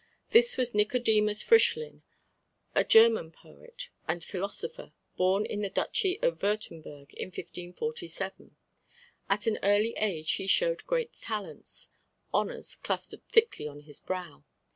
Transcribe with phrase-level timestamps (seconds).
[0.31, 2.01] This was Nicodemus Frischlin,
[2.73, 8.55] a German poet and philosopher, born in the duchy of Würtemberg in 1547.
[9.29, 11.89] At an early age he showed great talents;
[12.33, 14.43] honours clustered thickly on his brow.